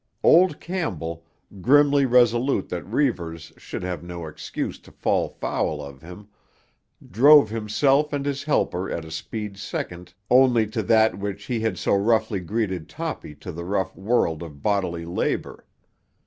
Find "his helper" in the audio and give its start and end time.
8.25-8.89